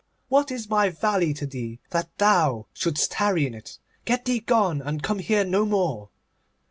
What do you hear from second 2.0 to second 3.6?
thou shouldst tarry in